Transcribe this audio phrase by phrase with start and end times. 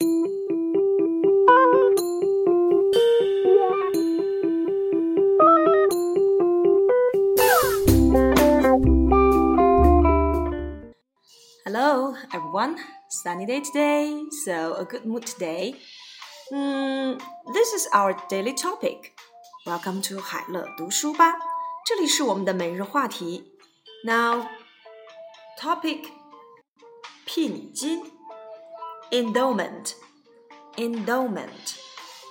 [0.00, 0.08] Hello,
[12.32, 12.78] everyone.
[13.10, 15.74] Sunny day today, so a good mood today.
[16.50, 17.20] Mm,
[17.52, 19.12] this is our daily topic.
[19.66, 21.34] Welcome to 海乐读书吧，
[21.84, 23.52] 这里是我们的每日话题。
[24.06, 24.46] Now,
[25.60, 26.06] topic
[27.26, 28.18] 聘金。
[29.10, 29.94] Endowment
[30.76, 31.74] endowment。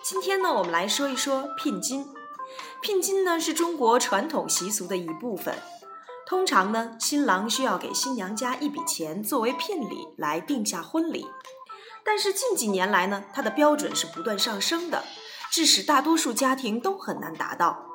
[0.03, 2.07] 今天呢，我们来说一说聘金。
[2.81, 5.55] 聘金呢，是中国传统习俗的一部分。
[6.25, 11.27] 通常呢，新郎需要给新娘家一笔钱作为聘礼来定下婚礼。
[12.05, 15.03] 但是近几年来呢，它的标准是不断上升的，
[15.51, 17.85] 致使大多数家庭都很难达到。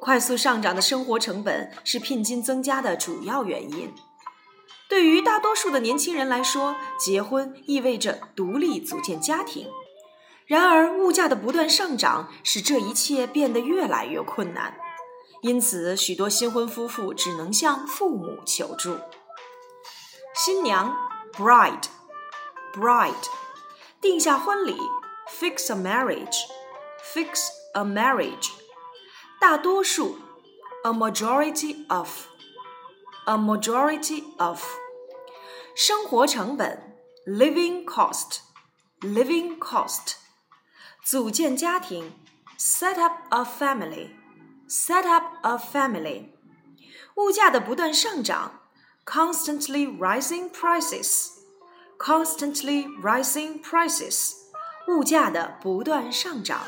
[0.00, 3.92] 快速上涨的生活成本是聘金增加的主要原因。
[4.92, 9.66] 对于大多数的年轻人来说，结婚意味着独立组建家庭。
[10.44, 14.76] 然而，物价的不断上涨使这一切变得越来越困难。
[15.40, 18.98] 因此，许多新婚夫妇只能向父母求助。
[20.34, 20.94] 新娘
[21.32, 23.14] （bride），bride，
[23.98, 24.76] 定下婚礼
[25.26, 28.50] （fix a marriage），fix a marriage。
[29.40, 30.18] 大多数
[30.84, 34.62] （a majority of），a majority of。
[35.75, 40.15] 生活成本 （living cost），living cost。
[41.03, 42.13] 组建家庭
[42.57, 46.31] （set up a family）。set up a family。
[47.15, 48.59] 物价的不断上涨，
[49.05, 54.33] constantly rising prices，constantly rising prices，
[54.87, 56.67] 物价的不断上涨。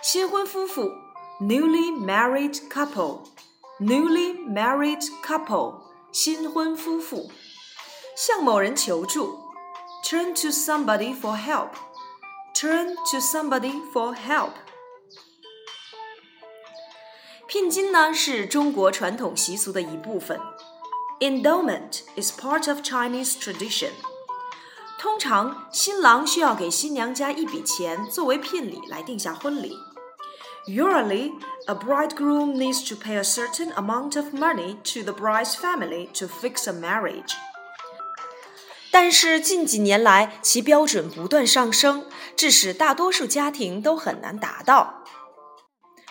[0.00, 0.92] 新婚夫妇，
[1.40, 7.30] newly married couple，newly married couple，新婚夫妇。
[8.16, 9.38] 向某人求助，
[10.04, 14.52] turn to somebody for help，turn to somebody for help。
[17.46, 20.40] 聘金呢是中国传统习俗的一部分。
[21.20, 23.90] Endowment is part of Chinese tradition。
[24.98, 29.76] 通常，新郎需要给新娘家一笔钱作为聘礼来定下婚礼。
[30.66, 31.32] Usually,
[31.66, 36.26] a bridegroom needs to pay a certain amount of money to the bride's family to
[36.26, 37.32] fix a marriage.
[38.94, 42.06] 但是近几年来，其标准不断上升，
[42.36, 45.04] 致使大多数家庭都很难达到。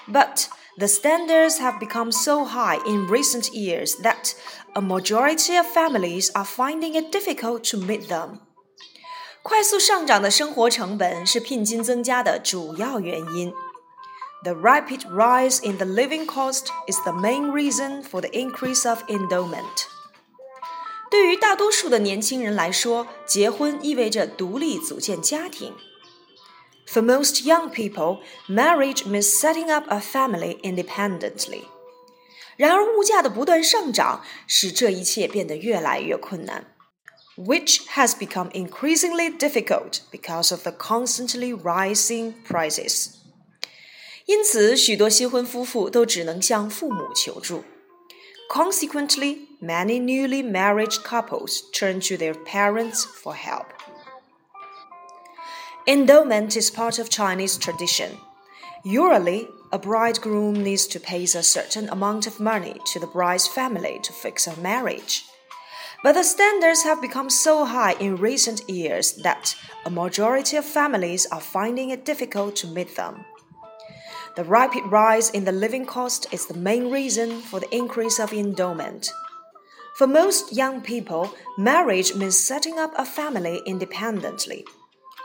[0.07, 0.45] But
[0.77, 4.33] the standards have become so high in recent years that
[4.73, 8.39] a majority of families are finding it difficult to meet them.
[9.43, 13.53] 快速上涨的生活成本是聘金增加的主要原因。
[14.43, 19.87] The rapid rise in the living cost is the main reason for the increase of endowment.
[21.13, 25.73] 对于大多数的年轻人来说，结婚意味着独立组建家庭。
[26.91, 31.65] for most young people, marriage means setting up a family independently.
[32.57, 36.75] 然而，物价的不断上涨使这一切变得越来越困难，
[37.37, 43.11] which has become increasingly difficult because of the constantly rising prices.
[44.25, 47.63] 因此，许多新婚夫妇都只能向父母求助。
[48.50, 53.72] Consequently, many newly married couples turn to their parents for help.
[55.86, 58.18] Endowment is part of Chinese tradition.
[58.84, 63.98] Usually, a bridegroom needs to pay a certain amount of money to the bride's family
[64.02, 65.24] to fix a marriage.
[66.02, 69.56] But the standards have become so high in recent years that
[69.86, 73.24] a majority of families are finding it difficult to meet them.
[74.36, 78.32] The rapid rise in the living cost is the main reason for the increase of
[78.32, 79.08] endowment.
[79.96, 84.64] For most young people, marriage means setting up a family independently,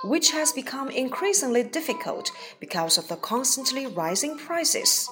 [0.04, 5.10] which has become increasingly difficult because of the constantly rising prices.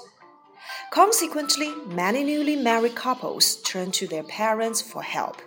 [0.92, 5.42] Consequently, many newly married couples turn to their parents for help.